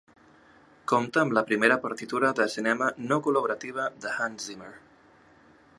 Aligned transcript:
Compta 0.91 1.21
amb 1.23 1.35
la 1.39 1.43
primera 1.49 1.77
partitura 1.83 2.33
de 2.41 2.49
cinema 2.55 2.89
no 3.11 3.19
col·laborativa 3.27 3.87
de 4.07 4.15
Hans 4.25 4.49
Zimmer. 4.51 4.73